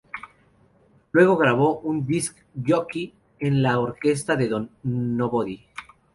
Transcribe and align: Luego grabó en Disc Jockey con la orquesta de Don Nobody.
Luego 1.11 1.37
grabó 1.37 1.83
en 1.85 2.07
Disc 2.07 2.35
Jockey 2.65 3.13
con 3.39 3.61
la 3.61 3.77
orquesta 3.79 4.35
de 4.35 4.47
Don 4.49 4.67
Nobody. 4.81 5.63